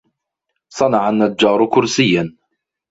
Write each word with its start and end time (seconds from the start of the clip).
صَنْعَ 0.73 1.09
النَّجَّارُ 1.09 1.65
كُرْسِيًّا. 1.67 2.35